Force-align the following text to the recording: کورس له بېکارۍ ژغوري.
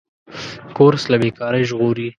کورس 0.77 1.03
له 1.11 1.17
بېکارۍ 1.21 1.63
ژغوري. 1.69 2.07